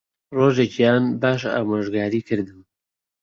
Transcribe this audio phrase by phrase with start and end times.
[0.37, 2.59] ڕۆژێکیان باش ئامۆژگاریی کردم